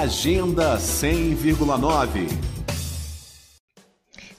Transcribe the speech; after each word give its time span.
Agenda 0.00 0.78
100,9 0.78 2.26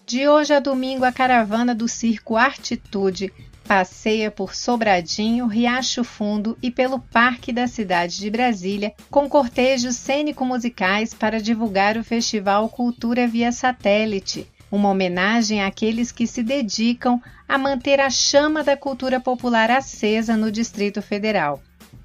De 0.03 0.27
hoje 0.27 0.51
a 0.51 0.59
domingo, 0.59 1.05
a 1.05 1.11
caravana 1.11 1.75
do 1.75 1.87
Circo 1.87 2.35
Artitude 2.35 3.31
passeia 3.63 4.31
por 4.31 4.55
Sobradinho, 4.55 5.45
Riacho 5.45 6.03
Fundo 6.03 6.57
e 6.59 6.71
pelo 6.71 6.97
Parque 6.97 7.53
da 7.53 7.67
cidade 7.67 8.17
de 8.17 8.31
Brasília, 8.31 8.95
com 9.11 9.29
cortejos 9.29 9.95
cênico-musicais 9.95 11.13
para 11.13 11.39
divulgar 11.39 11.97
o 11.97 12.03
Festival 12.03 12.67
Cultura 12.67 13.27
via 13.27 13.51
Satélite, 13.51 14.47
uma 14.71 14.89
homenagem 14.89 15.63
àqueles 15.63 16.11
que 16.11 16.25
se 16.25 16.41
dedicam 16.41 17.21
a 17.47 17.59
manter 17.59 17.99
a 17.99 18.09
chama 18.09 18.63
da 18.63 18.75
cultura 18.75 19.19
popular 19.19 19.69
acesa 19.69 20.35
no 20.35 20.51
Distrito 20.51 20.99
Federal. 20.99 21.61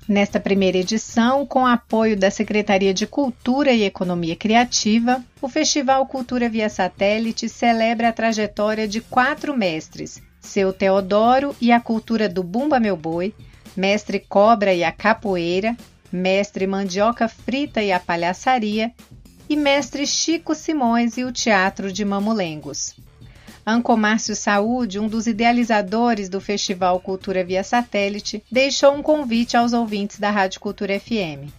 Nesta 0.09 0.41
primeira 0.41 0.79
edição, 0.79 1.45
com 1.45 1.67
apoio 1.67 2.17
da 2.17 2.31
Secretaria 2.31 2.95
de 2.95 3.07
Cultura 3.07 3.73
e 3.73 3.85
Economia 3.85 4.35
Criativa, 4.35 5.23
o 5.43 5.51
Festival 5.51 6.07
Cultura 6.07 6.49
via 6.49 6.71
Satélite 6.71 7.47
celebra 7.47 8.09
a 8.09 8.13
trajetória 8.13 8.89
de 8.89 9.02
quatro 9.02 9.55
mestres: 9.55 10.23
seu 10.41 10.73
Teodoro 10.73 11.55
e 11.61 11.71
a 11.71 11.79
cultura 11.79 12.27
do 12.27 12.43
Bumba 12.43 12.80
Meu 12.80 12.97
Boi, 12.97 13.35
mestre 13.77 14.19
Cobra 14.19 14.73
e 14.73 14.83
a 14.83 14.91
capoeira, 14.91 15.77
mestre 16.11 16.66
Mandioca 16.66 17.29
Frita 17.29 17.83
e 17.83 17.93
a 17.93 18.01
palhaçaria 18.01 18.91
e 19.47 19.55
mestre 19.57 20.07
Chico 20.07 20.55
Simões 20.55 21.19
e 21.19 21.25
o 21.25 21.30
Teatro 21.30 21.93
de 21.93 22.02
Mamulengos. 22.02 22.97
Ancomárcio 23.67 24.35
Saúde, 24.35 24.98
um 24.98 25.09
dos 25.09 25.27
idealizadores 25.27 26.29
do 26.29 26.41
Festival 26.41 26.99
Cultura 27.01 27.45
via 27.45 27.62
Satélite, 27.62 28.43
deixou 28.51 28.95
um 28.95 29.03
convite 29.03 29.57
aos 29.57 29.73
ouvintes 29.73 30.19
da 30.19 30.30
Rádio 30.30 30.61
Cultura 30.61 30.99
FM. 30.99 31.53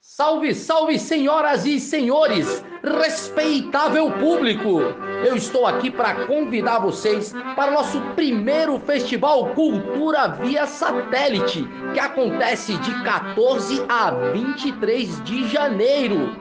Salve, 0.00 0.54
salve, 0.54 0.98
senhoras 0.98 1.66
e 1.66 1.78
senhores, 1.78 2.64
respeitável 2.82 4.10
público! 4.12 4.80
Eu 5.26 5.36
estou 5.36 5.66
aqui 5.66 5.90
para 5.90 6.24
convidar 6.24 6.78
vocês 6.78 7.34
para 7.54 7.70
o 7.70 7.74
nosso 7.74 8.00
primeiro 8.14 8.80
festival 8.80 9.50
Cultura 9.54 10.28
via 10.28 10.66
Satélite, 10.66 11.68
que 11.92 12.00
acontece 12.00 12.78
de 12.78 13.04
14 13.04 13.84
a 13.86 14.10
23 14.32 15.22
de 15.22 15.48
janeiro. 15.48 16.34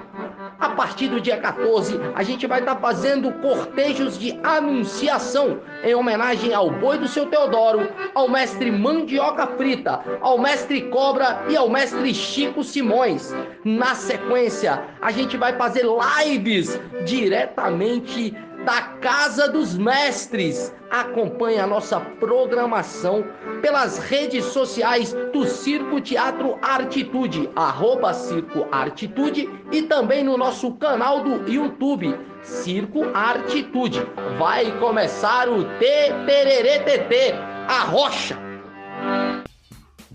A 0.59 0.69
partir 0.69 1.09
do 1.09 1.19
dia 1.19 1.37
14, 1.37 1.99
a 2.15 2.23
gente 2.23 2.47
vai 2.47 2.59
estar 2.59 2.75
tá 2.75 2.81
fazendo 2.81 3.31
cortejos 3.33 4.17
de 4.17 4.39
anunciação 4.43 5.59
em 5.83 5.93
homenagem 5.93 6.53
ao 6.53 6.71
boi 6.71 6.97
do 6.97 7.07
seu 7.07 7.25
Teodoro, 7.25 7.89
ao 8.13 8.29
mestre 8.29 8.71
Mandioca 8.71 9.47
Frita, 9.47 10.01
ao 10.21 10.37
mestre 10.37 10.83
Cobra 10.83 11.45
e 11.49 11.57
ao 11.57 11.69
mestre 11.69 12.13
Chico 12.13 12.63
Simões. 12.63 13.33
Na 13.63 13.95
sequência, 13.95 14.83
a 15.01 15.11
gente 15.11 15.35
vai 15.37 15.53
fazer 15.57 15.85
lives 15.85 16.79
diretamente 17.05 18.33
da 18.65 18.81
Casa 18.81 19.47
dos 19.47 19.77
Mestres. 19.77 20.73
Acompanhe 20.89 21.59
a 21.59 21.67
nossa 21.67 21.99
programação 21.99 23.23
pelas 23.61 23.99
redes 23.99 24.45
sociais 24.45 25.13
do 25.31 25.45
Circo 25.45 26.01
Teatro 26.01 26.57
Artitude, 26.61 27.49
arroba 27.55 28.13
Circo 28.13 28.67
Artitude 28.71 29.47
e 29.71 29.83
também 29.83 30.23
no 30.23 30.37
nosso 30.37 30.71
canal 30.73 31.23
do 31.23 31.49
YouTube, 31.49 32.17
Circo 32.41 33.05
Artitude. 33.13 34.01
Vai 34.39 34.77
começar 34.79 35.47
o 35.47 35.63
TTRTT, 35.63 37.33
a 37.67 37.83
rocha. 37.83 38.37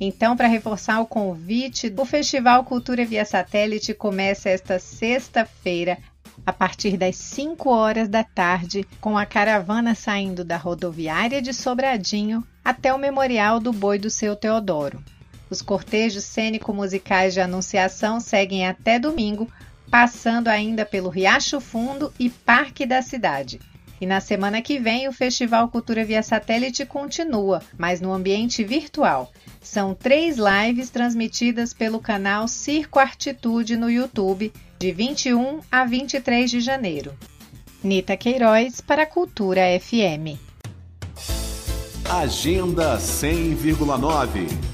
Então, 0.00 0.34
para 0.34 0.48
reforçar 0.48 0.98
o 1.00 1.06
convite, 1.06 1.94
o 1.94 2.04
Festival 2.06 2.64
Cultura 2.64 3.04
Via 3.04 3.24
Satélite 3.24 3.92
começa 3.92 4.48
esta 4.48 4.78
sexta-feira, 4.78 5.98
a 6.44 6.52
partir 6.52 6.96
das 6.96 7.16
5 7.16 7.68
horas 7.70 8.08
da 8.08 8.24
tarde, 8.24 8.86
com 9.00 9.16
a 9.16 9.26
caravana 9.26 9.94
saindo 9.94 10.44
da 10.44 10.56
rodoviária 10.56 11.40
de 11.40 11.52
Sobradinho 11.52 12.46
até 12.64 12.92
o 12.92 12.98
Memorial 12.98 13.60
do 13.60 13.72
Boi 13.72 13.98
do 13.98 14.10
Seu 14.10 14.34
Teodoro. 14.34 15.02
Os 15.48 15.60
cortejos 15.60 16.24
cênico-musicais 16.24 17.34
de 17.34 17.40
anunciação 17.40 18.20
seguem 18.20 18.66
até 18.66 18.98
domingo, 18.98 19.50
passando 19.90 20.48
ainda 20.48 20.86
pelo 20.86 21.08
Riacho 21.08 21.60
Fundo 21.60 22.12
e 22.18 22.30
Parque 22.30 22.86
da 22.86 23.02
Cidade. 23.02 23.60
E 24.00 24.06
na 24.06 24.20
semana 24.20 24.62
que 24.62 24.78
vem 24.78 25.08
o 25.08 25.12
Festival 25.12 25.68
Cultura 25.68 26.04
Via 26.04 26.22
Satélite 26.22 26.86
continua, 26.86 27.60
mas 27.76 28.00
no 28.00 28.12
ambiente 28.12 28.64
virtual. 28.64 29.30
São 29.60 29.94
três 29.94 30.38
lives 30.38 30.88
transmitidas 30.88 31.74
pelo 31.74 32.00
canal 32.00 32.48
Circo 32.48 32.98
Artitude 32.98 33.76
no 33.76 33.90
YouTube 33.90 34.52
de 34.80 34.92
21 34.92 35.60
a 35.70 35.84
23 35.84 36.50
de 36.50 36.58
janeiro. 36.58 37.12
Nita 37.84 38.16
Queiroz 38.16 38.80
para 38.80 39.02
a 39.02 39.06
Cultura 39.06 39.60
FM. 39.78 40.38
Agenda 42.08 42.96
100,9 42.96 44.69